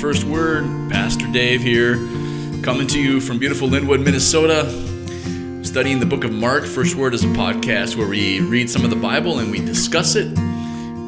First 0.00 0.24
Word. 0.24 0.64
Pastor 0.90 1.30
Dave 1.30 1.60
here, 1.60 1.96
coming 2.62 2.86
to 2.86 2.98
you 2.98 3.20
from 3.20 3.38
beautiful 3.38 3.68
Linwood, 3.68 4.00
Minnesota. 4.00 4.64
Studying 5.62 6.00
the 6.00 6.06
book 6.06 6.24
of 6.24 6.32
Mark. 6.32 6.64
First 6.64 6.94
Word 6.94 7.12
is 7.12 7.22
a 7.22 7.26
podcast 7.26 7.96
where 7.96 8.08
we 8.08 8.40
read 8.40 8.70
some 8.70 8.82
of 8.82 8.88
the 8.88 8.96
Bible 8.96 9.40
and 9.40 9.50
we 9.50 9.58
discuss 9.58 10.16
it. 10.16 10.34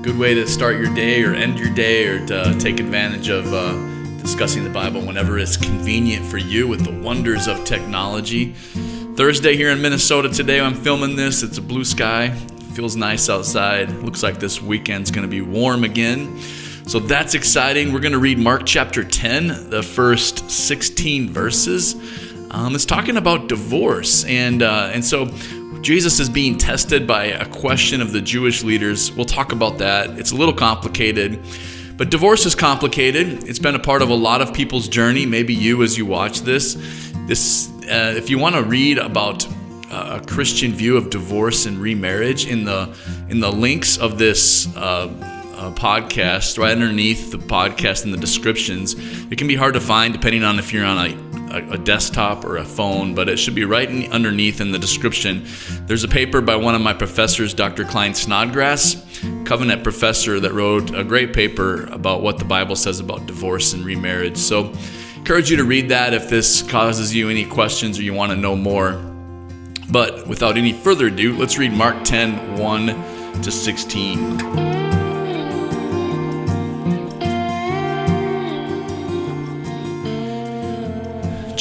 Good 0.02 0.18
way 0.18 0.34
to 0.34 0.46
start 0.46 0.76
your 0.76 0.94
day 0.94 1.24
or 1.24 1.32
end 1.32 1.58
your 1.58 1.72
day 1.74 2.06
or 2.06 2.26
to 2.26 2.54
take 2.58 2.80
advantage 2.80 3.30
of 3.30 3.50
uh, 3.54 3.72
discussing 4.20 4.62
the 4.62 4.68
Bible 4.68 5.00
whenever 5.00 5.38
it's 5.38 5.56
convenient 5.56 6.26
for 6.26 6.36
you 6.36 6.68
with 6.68 6.84
the 6.84 6.92
wonders 6.92 7.48
of 7.48 7.64
technology. 7.64 8.52
Thursday 9.16 9.56
here 9.56 9.70
in 9.70 9.80
Minnesota 9.80 10.28
today, 10.28 10.60
I'm 10.60 10.74
filming 10.74 11.16
this. 11.16 11.42
It's 11.42 11.56
a 11.56 11.62
blue 11.62 11.84
sky. 11.84 12.28
Feels 12.74 12.94
nice 12.94 13.30
outside. 13.30 13.88
Looks 14.02 14.22
like 14.22 14.38
this 14.38 14.60
weekend's 14.60 15.10
going 15.10 15.26
to 15.26 15.30
be 15.30 15.40
warm 15.40 15.82
again. 15.82 16.38
So 16.86 16.98
that's 16.98 17.34
exciting. 17.34 17.92
We're 17.92 18.00
going 18.00 18.12
to 18.12 18.18
read 18.18 18.38
Mark 18.38 18.66
chapter 18.66 19.04
10, 19.04 19.70
the 19.70 19.82
first 19.82 20.50
16 20.50 21.30
verses. 21.30 21.94
Um, 22.50 22.74
it's 22.74 22.84
talking 22.84 23.16
about 23.16 23.48
divorce. 23.48 24.24
And, 24.24 24.62
uh, 24.62 24.90
and 24.92 25.04
so 25.04 25.26
Jesus 25.80 26.20
is 26.20 26.28
being 26.28 26.58
tested 26.58 27.06
by 27.06 27.26
a 27.26 27.46
question 27.46 28.00
of 28.00 28.12
the 28.12 28.20
Jewish 28.20 28.62
leaders. 28.62 29.12
We'll 29.12 29.24
talk 29.24 29.52
about 29.52 29.78
that. 29.78 30.18
It's 30.18 30.32
a 30.32 30.36
little 30.36 30.54
complicated. 30.54 31.38
But 31.96 32.10
divorce 32.10 32.46
is 32.46 32.54
complicated. 32.54 33.48
It's 33.48 33.58
been 33.60 33.74
a 33.74 33.80
part 33.80 34.02
of 34.02 34.10
a 34.10 34.14
lot 34.14 34.42
of 34.42 34.52
people's 34.52 34.88
journey. 34.88 35.24
Maybe 35.24 35.54
you, 35.54 35.82
as 35.82 35.96
you 35.96 36.04
watch 36.04 36.40
this, 36.40 36.74
this 37.26 37.70
uh, 37.84 38.14
if 38.16 38.28
you 38.28 38.38
want 38.38 38.56
to 38.56 38.62
read 38.62 38.98
about 38.98 39.46
uh, 39.90 40.20
a 40.20 40.26
Christian 40.26 40.72
view 40.72 40.96
of 40.96 41.10
divorce 41.10 41.66
and 41.66 41.78
remarriage, 41.78 42.46
in 42.46 42.64
the 42.64 42.94
in 43.28 43.40
the 43.40 43.50
links 43.52 43.98
of 43.98 44.18
this 44.18 44.74
uh, 44.76 45.41
uh, 45.62 45.70
podcast, 45.70 46.58
right 46.58 46.72
underneath 46.72 47.30
the 47.30 47.38
podcast 47.38 48.04
in 48.04 48.10
the 48.10 48.16
descriptions. 48.16 48.94
It 49.30 49.38
can 49.38 49.46
be 49.46 49.54
hard 49.54 49.74
to 49.74 49.80
find 49.80 50.12
depending 50.12 50.42
on 50.42 50.58
if 50.58 50.72
you're 50.72 50.84
on 50.84 51.06
a, 51.06 51.56
a, 51.56 51.70
a 51.74 51.78
desktop 51.78 52.44
or 52.44 52.56
a 52.56 52.64
phone, 52.64 53.14
but 53.14 53.28
it 53.28 53.36
should 53.36 53.54
be 53.54 53.64
right 53.64 53.88
in, 53.88 54.10
underneath 54.12 54.60
in 54.60 54.72
the 54.72 54.78
description. 54.78 55.46
There's 55.86 56.02
a 56.02 56.08
paper 56.08 56.40
by 56.40 56.56
one 56.56 56.74
of 56.74 56.80
my 56.80 56.92
professors, 56.92 57.54
Dr. 57.54 57.84
Klyne 57.84 58.16
Snodgrass, 58.16 58.96
Covenant 59.44 59.84
professor, 59.84 60.40
that 60.40 60.52
wrote 60.52 60.92
a 60.96 61.04
great 61.04 61.32
paper 61.32 61.84
about 61.86 62.22
what 62.22 62.38
the 62.38 62.44
Bible 62.44 62.74
says 62.74 62.98
about 62.98 63.26
divorce 63.26 63.72
and 63.72 63.84
remarriage. 63.84 64.38
So, 64.38 64.72
encourage 65.14 65.48
you 65.48 65.56
to 65.58 65.64
read 65.64 65.90
that 65.90 66.12
if 66.12 66.28
this 66.28 66.62
causes 66.62 67.14
you 67.14 67.28
any 67.28 67.44
questions 67.44 68.00
or 68.00 68.02
you 68.02 68.14
want 68.14 68.32
to 68.32 68.36
know 68.36 68.56
more. 68.56 68.94
But 69.90 70.26
without 70.26 70.56
any 70.56 70.72
further 70.72 71.06
ado, 71.06 71.36
let's 71.36 71.56
read 71.56 71.72
Mark 71.72 72.02
10 72.02 72.58
1 72.58 73.42
to 73.42 73.50
16. 73.52 74.81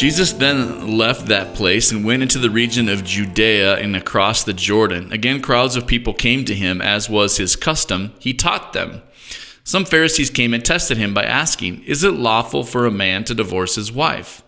Jesus 0.02 0.34
then 0.34 0.98
left 0.98 1.28
that 1.28 1.54
place 1.54 1.92
and 1.92 2.04
went 2.04 2.24
into 2.24 2.40
the 2.40 2.50
region 2.50 2.90
of 2.90 3.04
Judea 3.04 3.78
and 3.78 3.96
across 3.96 4.44
the 4.44 4.52
Jordan. 4.52 5.14
Again, 5.14 5.44
crowds 5.44 5.76
of 5.76 5.86
people 5.86 6.16
came 6.16 6.44
to 6.46 6.56
him, 6.56 6.82
as 6.82 7.08
was 7.08 7.38
his 7.38 7.56
custom. 7.56 8.12
He 8.18 8.34
taught 8.34 8.74
them. 8.74 9.04
Some 9.64 9.86
Pharisees 9.86 10.32
came 10.32 10.56
and 10.56 10.66
tested 10.66 10.98
him 10.98 11.14
by 11.14 11.26
asking, 11.26 11.84
Is 11.84 12.04
it 12.04 12.16
lawful 12.16 12.64
for 12.64 12.88
a 12.88 12.92
man 12.92 13.26
to 13.26 13.36
divorce 13.36 13.76
his 13.76 13.92
wife? 13.92 14.42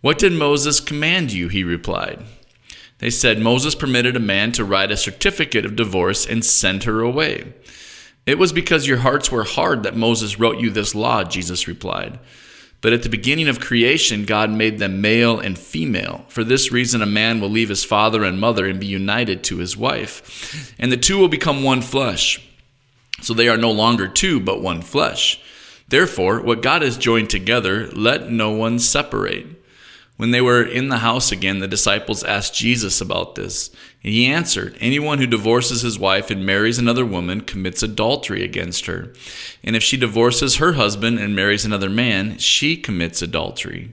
What 0.00 0.16
did 0.16 0.32
Moses 0.32 0.80
command 0.80 1.34
you? 1.34 1.48
He 1.48 1.64
replied. 1.64 2.22
They 2.96 3.10
said, 3.10 3.40
Moses 3.40 3.74
permitted 3.74 4.16
a 4.16 4.20
man 4.20 4.52
to 4.52 4.64
write 4.64 4.90
a 4.90 4.96
certificate 4.96 5.66
of 5.66 5.76
divorce 5.76 6.24
and 6.24 6.42
send 6.42 6.84
her 6.84 7.00
away. 7.00 7.52
It 8.24 8.38
was 8.38 8.54
because 8.54 8.86
your 8.86 9.00
hearts 9.00 9.30
were 9.30 9.44
hard 9.44 9.82
that 9.82 9.94
Moses 9.94 10.38
wrote 10.38 10.60
you 10.60 10.70
this 10.70 10.94
law, 10.94 11.24
Jesus 11.24 11.68
replied. 11.68 12.18
But 12.80 12.92
at 12.92 13.02
the 13.02 13.08
beginning 13.08 13.48
of 13.48 13.58
creation, 13.58 14.24
God 14.24 14.50
made 14.50 14.78
them 14.78 15.00
male 15.00 15.40
and 15.40 15.58
female. 15.58 16.24
For 16.28 16.44
this 16.44 16.70
reason, 16.70 17.02
a 17.02 17.06
man 17.06 17.40
will 17.40 17.50
leave 17.50 17.70
his 17.70 17.84
father 17.84 18.22
and 18.22 18.38
mother 18.38 18.66
and 18.66 18.78
be 18.78 18.86
united 18.86 19.42
to 19.44 19.58
his 19.58 19.76
wife, 19.76 20.74
and 20.78 20.92
the 20.92 20.96
two 20.96 21.18
will 21.18 21.28
become 21.28 21.64
one 21.64 21.82
flesh. 21.82 22.40
So 23.20 23.34
they 23.34 23.48
are 23.48 23.56
no 23.56 23.72
longer 23.72 24.06
two, 24.06 24.38
but 24.38 24.62
one 24.62 24.80
flesh. 24.80 25.40
Therefore, 25.88 26.40
what 26.40 26.62
God 26.62 26.82
has 26.82 26.96
joined 26.96 27.30
together, 27.30 27.88
let 27.88 28.30
no 28.30 28.50
one 28.50 28.78
separate. 28.78 29.46
When 30.18 30.32
they 30.32 30.40
were 30.40 30.64
in 30.64 30.88
the 30.88 30.98
house 30.98 31.30
again, 31.30 31.60
the 31.60 31.68
disciples 31.68 32.24
asked 32.24 32.52
Jesus 32.52 33.00
about 33.00 33.36
this. 33.36 33.70
And 34.02 34.12
he 34.12 34.26
answered, 34.26 34.76
Anyone 34.80 35.18
who 35.18 35.28
divorces 35.28 35.82
his 35.82 35.96
wife 35.96 36.28
and 36.28 36.44
marries 36.44 36.76
another 36.76 37.06
woman 37.06 37.40
commits 37.42 37.84
adultery 37.84 38.42
against 38.42 38.86
her. 38.86 39.12
And 39.62 39.76
if 39.76 39.82
she 39.84 39.96
divorces 39.96 40.56
her 40.56 40.72
husband 40.72 41.20
and 41.20 41.36
marries 41.36 41.64
another 41.64 41.88
man, 41.88 42.36
she 42.38 42.76
commits 42.76 43.22
adultery. 43.22 43.92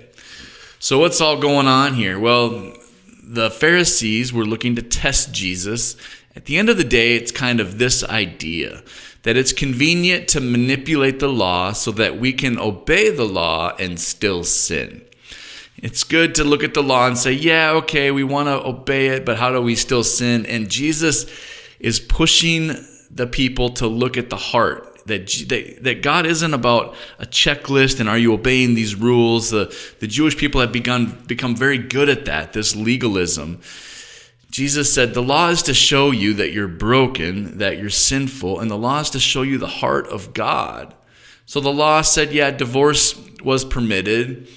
so, 0.83 0.97
what's 0.97 1.21
all 1.21 1.37
going 1.37 1.67
on 1.67 1.93
here? 1.93 2.19
Well, 2.19 2.73
the 3.21 3.51
Pharisees 3.51 4.33
were 4.33 4.45
looking 4.45 4.75
to 4.77 4.81
test 4.81 5.31
Jesus. 5.31 5.95
At 6.35 6.45
the 6.45 6.57
end 6.57 6.69
of 6.69 6.77
the 6.77 6.83
day, 6.83 7.15
it's 7.15 7.31
kind 7.31 7.59
of 7.59 7.77
this 7.77 8.03
idea 8.03 8.81
that 9.21 9.37
it's 9.37 9.53
convenient 9.53 10.27
to 10.29 10.41
manipulate 10.41 11.19
the 11.19 11.29
law 11.29 11.73
so 11.73 11.91
that 11.91 12.19
we 12.19 12.33
can 12.33 12.57
obey 12.57 13.11
the 13.11 13.27
law 13.27 13.75
and 13.77 13.99
still 13.99 14.43
sin. 14.43 15.03
It's 15.77 16.03
good 16.03 16.33
to 16.33 16.43
look 16.43 16.63
at 16.63 16.73
the 16.73 16.81
law 16.81 17.05
and 17.05 17.15
say, 17.15 17.33
yeah, 17.33 17.73
okay, 17.73 18.09
we 18.09 18.23
want 18.23 18.47
to 18.47 18.65
obey 18.65 19.09
it, 19.09 19.23
but 19.23 19.37
how 19.37 19.51
do 19.51 19.61
we 19.61 19.75
still 19.75 20.03
sin? 20.03 20.47
And 20.47 20.67
Jesus 20.67 21.27
is 21.79 21.99
pushing 21.99 22.71
the 23.11 23.27
people 23.27 23.69
to 23.73 23.85
look 23.85 24.17
at 24.17 24.31
the 24.31 24.35
heart 24.35 24.90
that, 25.05 25.27
that, 25.47 25.83
that 25.83 26.01
God 26.01 26.25
isn't 26.25 26.53
about 26.53 26.95
a 27.19 27.25
checklist 27.25 27.99
and 27.99 28.07
are 28.07 28.17
you 28.17 28.33
obeying 28.33 28.75
these 28.75 28.95
rules. 28.95 29.49
The, 29.49 29.75
the 29.99 30.07
Jewish 30.07 30.37
people 30.37 30.61
have 30.61 30.71
begun 30.71 31.23
become 31.27 31.55
very 31.55 31.77
good 31.77 32.09
at 32.09 32.25
that, 32.25 32.53
this 32.53 32.75
legalism. 32.75 33.61
Jesus 34.49 34.93
said, 34.93 35.13
The 35.13 35.23
law 35.23 35.49
is 35.49 35.63
to 35.63 35.73
show 35.73 36.11
you 36.11 36.33
that 36.35 36.51
you're 36.51 36.67
broken, 36.67 37.57
that 37.59 37.77
you're 37.77 37.89
sinful, 37.89 38.59
and 38.59 38.69
the 38.69 38.77
law 38.77 38.99
is 38.99 39.09
to 39.11 39.19
show 39.19 39.41
you 39.41 39.57
the 39.57 39.67
heart 39.67 40.07
of 40.07 40.33
God. 40.33 40.93
So 41.51 41.59
the 41.59 41.73
law 41.73 42.01
said, 42.01 42.31
yeah, 42.31 42.51
divorce 42.51 43.13
was 43.43 43.65
permitted. 43.65 44.47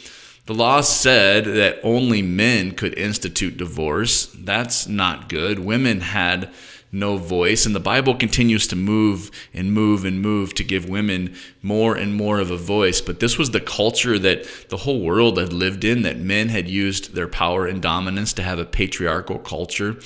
The 0.47 0.55
law 0.55 0.81
said 0.81 1.45
that 1.45 1.81
only 1.83 2.23
men 2.23 2.71
could 2.71 2.97
institute 2.97 3.57
divorce. 3.57 4.27
That's 4.27 4.87
not 4.87 5.29
good. 5.29 5.59
Women 5.59 6.03
had 6.03 6.53
no 6.95 7.17
voice. 7.17 7.67
And 7.67 7.75
the 7.75 7.81
Bible 7.81 8.15
continues 8.15 8.67
to 8.69 8.77
move 8.77 9.31
and 9.53 9.73
move 9.73 10.05
and 10.05 10.23
move 10.23 10.55
to 10.55 10.65
give 10.65 10.89
women 10.89 11.35
more 11.61 11.97
and 11.97 12.15
more 12.15 12.39
of 12.39 12.51
a 12.51 12.57
voice. 12.57 13.01
But 13.01 13.21
this 13.21 13.37
was 13.37 13.51
the 13.51 13.61
culture 13.61 14.19
that 14.19 14.69
the 14.69 14.79
whole 14.79 15.01
world 15.01 15.37
had 15.39 15.53
lived 15.53 15.85
in, 15.85 16.03
that 16.03 16.19
men 16.19 16.49
had 16.49 16.69
used 16.69 17.15
their 17.15 17.29
power 17.29 17.67
and 17.67 17.83
dominance 17.83 18.33
to 18.35 18.43
have 18.43 18.59
a 18.59 18.65
patriarchal 18.65 19.39
culture. 19.41 19.97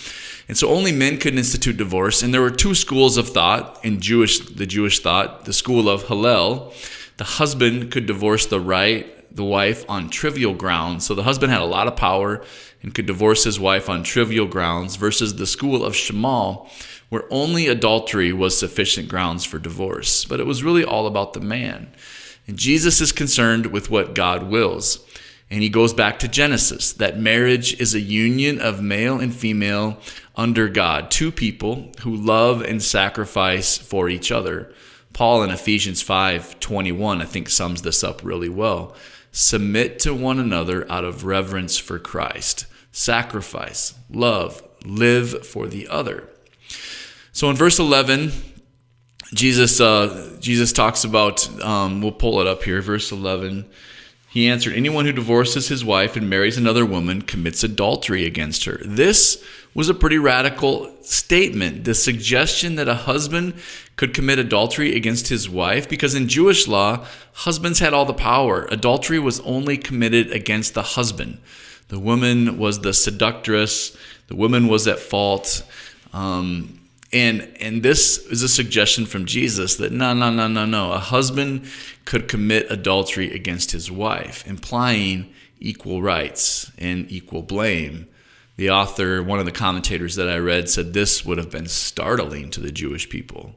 And 0.49 0.57
so 0.57 0.69
only 0.69 0.93
men 0.93 1.19
could 1.19 1.37
institute 1.37 1.77
divorce. 1.77 2.23
And 2.23 2.33
there 2.33 2.41
were 2.41 2.51
two 2.51 2.75
schools 2.75 3.17
of 3.17 3.29
thought 3.29 3.85
in 3.85 4.01
Jewish, 4.01 4.39
the 4.39 4.67
Jewish 4.67 5.01
thought, 5.01 5.45
the 5.45 5.53
school 5.53 5.89
of 5.89 6.09
Hillel. 6.09 6.73
The 7.19 7.25
husband 7.25 7.91
could 7.91 8.07
divorce 8.07 8.47
the 8.47 8.61
right 8.61 9.18
the 9.31 9.45
wife 9.45 9.85
on 9.89 10.11
trivial 10.11 10.55
grounds. 10.55 11.07
So 11.07 11.15
the 11.15 11.23
husband 11.23 11.53
had 11.53 11.63
a 11.63 11.67
lot 11.67 11.87
of 11.87 11.97
power 11.97 12.43
and 12.83 12.95
could 12.95 13.07
divorce 13.07 13.45
his 13.45 13.61
wife 13.61 13.89
on 13.89 14.03
trivial 14.03 14.47
grounds 14.47 14.97
versus 14.97 15.37
the 15.37 15.47
school 15.47 15.85
of 15.85 15.97
Shammai, 15.97 16.57
where 17.09 17.25
only 17.31 17.67
adultery 17.67 18.33
was 18.33 18.59
sufficient 18.59 19.09
grounds 19.09 19.45
for 19.45 19.59
divorce. 19.59 20.25
But 20.25 20.41
it 20.41 20.47
was 20.47 20.65
really 20.65 20.85
all 20.85 21.07
about 21.07 21.33
the 21.33 21.41
man. 21.41 21.93
And 22.47 22.57
Jesus 22.57 23.01
is 23.01 23.13
concerned 23.13 23.67
with 23.67 23.91
what 23.91 24.15
God 24.15 24.45
wills. 24.45 25.05
And 25.51 25.63
he 25.63 25.69
goes 25.69 25.95
back 25.95 26.19
to 26.19 26.29
Genesis 26.29 26.93
that 26.95 27.19
marriage 27.19 27.79
is 27.81 27.95
a 27.95 28.01
union 28.01 28.61
of 28.61 28.83
male 28.83 29.19
and 29.19 29.35
female 29.35 29.99
under 30.37 30.69
God, 30.69 31.11
two 31.11 31.33
people 31.33 31.91
who 32.03 32.15
love 32.15 32.63
and 32.63 32.83
sacrifice 32.83 33.79
for 33.79 34.09
each 34.09 34.31
other. 34.31 34.73
Paul 35.13 35.43
in 35.43 35.51
Ephesians 35.51 36.03
5:21 36.03 37.21
I 37.21 37.25
think 37.25 37.49
sums 37.49 37.83
this 37.83 38.05
up 38.05 38.23
really 38.23 38.49
well. 38.49 38.95
Submit 39.33 39.99
to 40.01 40.15
one 40.15 40.39
another 40.39 40.91
out 40.91 41.05
of 41.05 41.25
reverence 41.25 41.79
for 41.79 41.99
Christ. 41.99 42.67
Sacrifice, 42.93 43.95
love, 44.11 44.63
live 44.85 45.47
for 45.47 45.67
the 45.67 45.89
other. 45.89 46.29
So 47.33 47.51
in 47.51 47.57
verse 47.57 47.79
11, 47.79 48.33
Jesus, 49.35 49.81
uh, 49.81 50.37
Jesus 50.41 50.73
talks 50.73 51.05
about, 51.05 51.49
um, 51.63 52.01
we'll 52.01 52.13
pull 52.13 52.41
it 52.41 52.47
up 52.47 52.63
here, 52.63 52.81
verse 52.81 53.13
11. 53.13 53.69
He 54.31 54.49
answered, 54.49 54.75
Anyone 54.75 55.05
who 55.05 55.13
divorces 55.13 55.69
his 55.69 55.85
wife 55.85 56.17
and 56.17 56.29
marries 56.29 56.57
another 56.57 56.85
woman 56.85 57.23
commits 57.23 57.63
adultery 57.63 58.27
against 58.27 58.65
her. 58.65 58.79
This 58.85 59.43
was 59.75 59.89
a 59.89 59.95
pretty 59.95 60.19
radical 60.19 60.93
statement. 61.03 61.85
The 61.85 61.95
suggestion 61.95 62.75
that 62.77 62.89
a 62.89 62.95
husband 62.95 63.55
could 63.99 64.15
commit 64.15 64.39
adultery 64.39 64.95
against 64.95 65.27
his 65.27 65.51
wife, 65.51 65.89
because 65.89 66.15
in 66.15 66.29
Jewish 66.29 66.69
law, 66.69 67.05
husbands 67.33 67.81
had 67.81 67.93
all 67.93 68.05
the 68.05 68.15
power. 68.15 68.65
Adultery 68.71 69.19
was 69.19 69.41
only 69.41 69.77
committed 69.77 70.31
against 70.31 70.75
the 70.75 70.83
husband. 70.83 71.39
The 71.89 71.99
woman 71.99 72.59
was 72.59 72.81
the 72.81 72.95
seductress, 72.95 73.97
the 74.29 74.37
woman 74.37 74.69
was 74.69 74.87
at 74.87 75.01
fault. 75.01 75.65
Um, 76.13 76.79
and 77.13 77.51
and 77.61 77.83
this 77.83 78.19
is 78.27 78.45
a 78.45 78.49
suggestion 78.49 79.05
from 79.05 79.25
Jesus 79.25 79.77
that 79.77 79.91
no 79.91 80.15
no 80.15 80.31
no 80.31 80.47
no 80.47 80.65
no 80.65 80.93
a 80.93 80.99
husband 80.99 81.67
could 82.05 82.29
commit 82.29 82.71
adultery 82.71 83.35
against 83.35 83.73
his 83.73 83.91
wife, 83.91 84.47
implying 84.47 85.35
equal 85.59 86.03
rights 86.03 86.71
and 86.79 87.11
equal 87.11 87.43
blame. 87.43 88.07
The 88.57 88.71
author, 88.71 89.25
one 89.25 89.41
of 89.41 89.45
the 89.45 89.53
commentators 89.53 90.15
that 90.17 90.29
I 90.29 90.39
read, 90.39 90.69
said 90.69 90.93
this 90.93 91.25
would 91.25 91.39
have 91.39 91.51
been 91.51 91.67
startling 91.67 92.51
to 92.51 92.61
the 92.61 92.71
Jewish 92.71 93.09
people. 93.09 93.57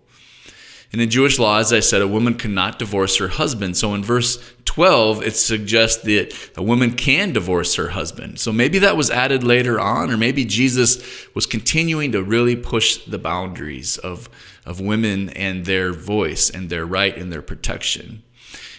And 0.92 1.02
in 1.02 1.10
Jewish 1.10 1.40
law, 1.40 1.60
as 1.60 1.72
I 1.72 1.80
said, 1.80 2.02
a 2.02 2.08
woman 2.08 2.34
cannot 2.34 2.78
divorce 2.78 3.16
her 3.18 3.30
husband. 3.30 3.78
So 3.78 3.94
in 3.94 4.04
verse 4.04 4.38
12, 4.66 5.24
it 5.24 5.36
suggests 5.38 6.04
that 6.04 6.36
a 6.58 6.64
woman 6.64 6.92
can 6.92 7.32
divorce 7.32 7.76
her 7.76 7.90
husband. 7.90 8.40
So 8.40 8.52
maybe 8.52 8.80
that 8.80 8.98
was 8.98 9.10
added 9.10 9.42
later 9.42 9.80
on, 9.80 10.12
or 10.12 10.18
maybe 10.18 10.44
Jesus 10.44 11.28
was 11.34 11.46
continuing 11.46 12.12
to 12.12 12.22
really 12.22 12.58
push 12.58 12.98
the 13.06 13.18
boundaries 13.18 13.98
of, 14.00 14.30
of 14.66 14.82
women 14.82 15.30
and 15.30 15.66
their 15.66 15.94
voice 15.94 16.50
and 16.50 16.70
their 16.70 16.86
right 16.86 17.16
and 17.16 17.32
their 17.32 17.42
protection. 17.42 18.24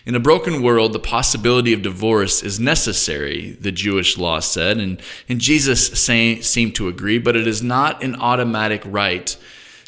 In 0.05 0.14
a 0.14 0.20
broken 0.20 0.62
world, 0.62 0.93
the 0.93 0.99
possibility 0.99 1.73
of 1.73 1.81
divorce 1.81 2.43
is 2.43 2.59
necessary, 2.59 3.53
the 3.53 3.73
Jewish 3.73 4.19
law 4.19 4.41
said, 4.41 4.79
and, 4.79 5.00
and 5.29 5.41
Jesus 5.41 5.87
say, 5.99 6.41
seemed 6.41 6.75
to 6.75 6.88
agree, 6.88 7.19
but 7.19 7.37
it 7.37 7.47
is 7.47 7.62
not 7.62 8.03
an 8.03 8.17
automatic 8.17 8.82
right 8.85 9.37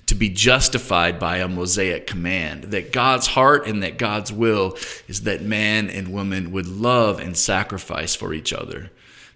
to 0.06 0.14
be 0.14 0.28
justified 0.28 1.18
by 1.18 1.38
a 1.38 1.48
Mosaic 1.48 2.06
command. 2.06 2.64
That 2.64 2.92
God's 2.92 3.28
heart 3.28 3.66
and 3.66 3.82
that 3.82 3.98
God's 3.98 4.32
will 4.32 4.76
is 5.08 5.22
that 5.22 5.42
man 5.42 5.88
and 5.88 6.12
woman 6.12 6.52
would 6.52 6.66
love 6.66 7.20
and 7.20 7.36
sacrifice 7.36 8.14
for 8.14 8.34
each 8.34 8.52
other. 8.52 8.90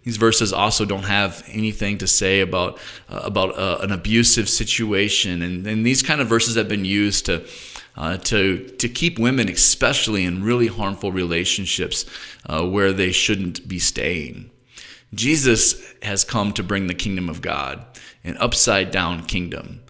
These 0.04 0.16
verses 0.16 0.52
also 0.52 0.84
don't 0.84 1.04
have 1.04 1.44
anything 1.48 1.98
to 1.98 2.06
say 2.06 2.40
about 2.40 2.78
uh, 3.10 3.20
about 3.24 3.58
uh, 3.58 3.78
an 3.82 3.92
abusive 3.92 4.48
situation, 4.48 5.42
and, 5.42 5.66
and 5.66 5.84
these 5.84 6.02
kind 6.02 6.20
of 6.20 6.28
verses 6.28 6.54
have 6.54 6.68
been 6.68 6.84
used 6.84 7.26
to 7.26 7.46
uh, 7.96 8.16
to 8.18 8.64
to 8.78 8.88
keep 8.88 9.18
women, 9.18 9.48
especially 9.48 10.24
in 10.24 10.42
really 10.42 10.68
harmful 10.68 11.12
relationships 11.12 12.06
uh, 12.46 12.66
where 12.66 12.92
they 12.92 13.12
shouldn't 13.12 13.68
be 13.68 13.78
staying. 13.78 14.50
Jesus 15.12 15.94
has 16.02 16.24
come 16.24 16.52
to 16.52 16.62
bring 16.62 16.86
the 16.86 16.94
kingdom 16.94 17.28
of 17.28 17.42
God, 17.42 17.84
an 18.24 18.36
upside 18.38 18.90
down 18.90 19.24
kingdom 19.24 19.80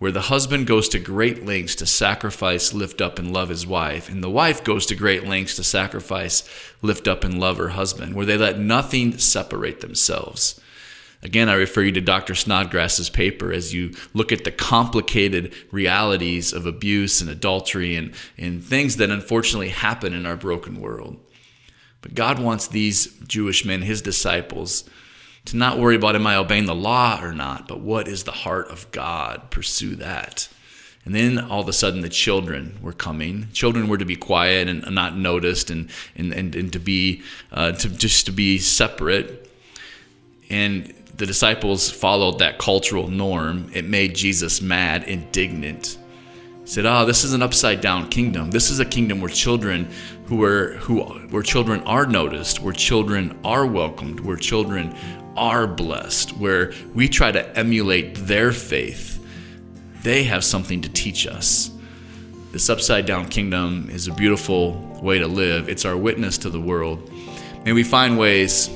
where 0.00 0.10
the 0.10 0.22
husband 0.22 0.66
goes 0.66 0.88
to 0.88 0.98
great 0.98 1.44
lengths 1.44 1.74
to 1.74 1.84
sacrifice, 1.84 2.72
lift 2.72 3.02
up, 3.02 3.18
and 3.18 3.34
love 3.34 3.50
his 3.50 3.66
wife, 3.66 4.08
and 4.08 4.24
the 4.24 4.30
wife 4.30 4.64
goes 4.64 4.86
to 4.86 4.94
great 4.94 5.28
lengths 5.28 5.56
to 5.56 5.62
sacrifice, 5.62 6.42
lift 6.80 7.06
up, 7.06 7.22
and 7.22 7.38
love 7.38 7.58
her 7.58 7.68
husband, 7.68 8.14
where 8.14 8.24
they 8.24 8.38
let 8.38 8.58
nothing 8.58 9.18
separate 9.18 9.82
themselves. 9.82 10.58
Again, 11.22 11.50
I 11.50 11.52
refer 11.52 11.82
you 11.82 11.92
to 11.92 12.00
Dr. 12.00 12.34
Snodgrass's 12.34 13.10
paper 13.10 13.52
as 13.52 13.74
you 13.74 13.92
look 14.14 14.32
at 14.32 14.44
the 14.44 14.50
complicated 14.50 15.54
realities 15.70 16.54
of 16.54 16.64
abuse 16.64 17.20
and 17.20 17.28
adultery 17.28 17.94
and, 17.94 18.14
and 18.38 18.64
things 18.64 18.96
that 18.96 19.10
unfortunately 19.10 19.68
happen 19.68 20.14
in 20.14 20.24
our 20.24 20.36
broken 20.36 20.80
world. 20.80 21.18
But 22.00 22.14
God 22.14 22.38
wants 22.38 22.68
these 22.68 23.18
Jewish 23.26 23.66
men, 23.66 23.82
his 23.82 24.00
disciples, 24.00 24.88
to 25.46 25.56
not 25.56 25.78
worry 25.78 25.96
about 25.96 26.16
am 26.16 26.26
I 26.26 26.36
obeying 26.36 26.66
the 26.66 26.74
law 26.74 27.20
or 27.22 27.32
not, 27.32 27.66
but 27.66 27.80
what 27.80 28.08
is 28.08 28.24
the 28.24 28.32
heart 28.32 28.68
of 28.68 28.90
God? 28.92 29.50
Pursue 29.50 29.96
that. 29.96 30.48
And 31.04 31.14
then 31.14 31.38
all 31.38 31.62
of 31.62 31.68
a 31.68 31.72
sudden, 31.72 32.02
the 32.02 32.10
children 32.10 32.78
were 32.82 32.92
coming. 32.92 33.48
Children 33.52 33.88
were 33.88 33.96
to 33.96 34.04
be 34.04 34.16
quiet 34.16 34.68
and 34.68 34.88
not 34.94 35.16
noticed, 35.16 35.70
and 35.70 35.90
and 36.14 36.32
and, 36.32 36.54
and 36.54 36.72
to 36.72 36.78
be 36.78 37.22
uh, 37.52 37.72
to 37.72 37.88
just 37.88 38.26
to 38.26 38.32
be 38.32 38.58
separate. 38.58 39.50
And 40.50 40.92
the 41.16 41.26
disciples 41.26 41.90
followed 41.90 42.40
that 42.40 42.58
cultural 42.58 43.08
norm. 43.08 43.70
It 43.72 43.86
made 43.86 44.14
Jesus 44.14 44.60
mad, 44.60 45.04
indignant. 45.04 45.96
He 46.62 46.66
said, 46.66 46.84
"Ah, 46.84 47.02
oh, 47.02 47.06
this 47.06 47.24
is 47.24 47.32
an 47.32 47.40
upside 47.40 47.80
down 47.80 48.10
kingdom. 48.10 48.50
This 48.50 48.68
is 48.68 48.78
a 48.78 48.84
kingdom 48.84 49.22
where 49.22 49.30
children 49.30 49.88
who 50.26 50.44
are 50.44 50.74
who 50.74 51.00
where 51.30 51.42
children 51.42 51.80
are 51.84 52.04
noticed, 52.04 52.60
where 52.60 52.74
children 52.74 53.38
are 53.42 53.64
welcomed, 53.64 54.20
where 54.20 54.36
children 54.36 54.94
are 55.36 55.66
blessed, 55.66 56.36
where 56.36 56.72
we 56.94 57.08
try 57.08 57.30
to 57.32 57.58
emulate 57.58 58.14
their 58.16 58.52
faith, 58.52 59.24
they 60.02 60.24
have 60.24 60.44
something 60.44 60.80
to 60.82 60.88
teach 60.88 61.26
us. 61.26 61.70
This 62.52 62.68
upside 62.68 63.06
down 63.06 63.28
kingdom 63.28 63.88
is 63.90 64.08
a 64.08 64.12
beautiful 64.12 64.72
way 65.02 65.18
to 65.18 65.28
live. 65.28 65.68
It's 65.68 65.84
our 65.84 65.96
witness 65.96 66.38
to 66.38 66.50
the 66.50 66.60
world. 66.60 67.10
May 67.64 67.72
we 67.72 67.84
find 67.84 68.18
ways 68.18 68.68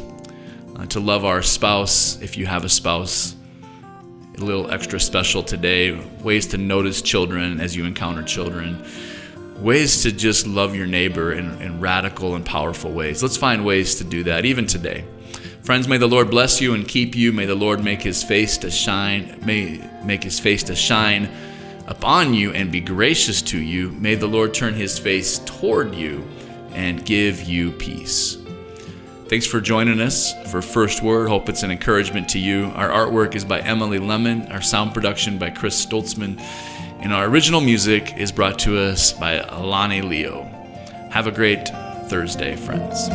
uh, 0.76 0.86
to 0.86 1.00
love 1.00 1.24
our 1.24 1.42
spouse 1.42 2.20
if 2.20 2.36
you 2.36 2.46
have 2.46 2.64
a 2.64 2.68
spouse. 2.68 3.34
A 4.36 4.40
little 4.40 4.70
extra 4.70 5.00
special 5.00 5.42
today. 5.42 5.92
Ways 6.22 6.46
to 6.48 6.58
notice 6.58 7.02
children 7.02 7.60
as 7.60 7.74
you 7.74 7.84
encounter 7.84 8.22
children. 8.22 8.84
Ways 9.58 10.02
to 10.02 10.12
just 10.12 10.46
love 10.46 10.74
your 10.74 10.86
neighbor 10.86 11.32
in, 11.32 11.60
in 11.62 11.80
radical 11.80 12.34
and 12.34 12.44
powerful 12.44 12.90
ways. 12.92 13.22
Let's 13.22 13.36
find 13.36 13.64
ways 13.64 13.96
to 13.96 14.04
do 14.04 14.24
that 14.24 14.44
even 14.44 14.66
today. 14.66 15.04
Friends, 15.64 15.88
may 15.88 15.96
the 15.96 16.06
Lord 16.06 16.30
bless 16.30 16.60
you 16.60 16.74
and 16.74 16.86
keep 16.86 17.14
you. 17.14 17.32
May 17.32 17.46
the 17.46 17.54
Lord 17.54 17.82
make 17.82 18.02
his 18.02 18.22
face 18.22 18.58
to 18.58 18.70
shine, 18.70 19.40
may 19.46 19.80
make 20.04 20.22
his 20.22 20.38
face 20.38 20.62
to 20.64 20.76
shine 20.76 21.30
upon 21.86 22.34
you 22.34 22.52
and 22.52 22.70
be 22.70 22.82
gracious 22.82 23.40
to 23.40 23.58
you. 23.58 23.90
May 23.92 24.14
the 24.14 24.26
Lord 24.26 24.52
turn 24.52 24.74
his 24.74 24.98
face 24.98 25.38
toward 25.38 25.94
you 25.94 26.28
and 26.72 27.02
give 27.06 27.44
you 27.44 27.72
peace. 27.72 28.36
Thanks 29.28 29.46
for 29.46 29.58
joining 29.58 30.02
us 30.02 30.34
for 30.50 30.60
First 30.60 31.02
Word. 31.02 31.30
Hope 31.30 31.48
it's 31.48 31.62
an 31.62 31.70
encouragement 31.70 32.28
to 32.28 32.38
you. 32.38 32.66
Our 32.74 32.90
artwork 32.90 33.34
is 33.34 33.46
by 33.46 33.60
Emily 33.60 33.98
Lemon, 33.98 34.52
our 34.52 34.60
sound 34.60 34.92
production 34.92 35.38
by 35.38 35.48
Chris 35.48 35.82
Stoltzman, 35.82 36.38
and 37.00 37.10
our 37.10 37.24
original 37.24 37.62
music 37.62 38.12
is 38.18 38.30
brought 38.30 38.58
to 38.60 38.78
us 38.78 39.14
by 39.14 39.36
Alani 39.36 40.02
Leo. 40.02 40.42
Have 41.10 41.26
a 41.26 41.32
great 41.32 41.68
Thursday, 42.10 42.54
friends. 42.54 43.08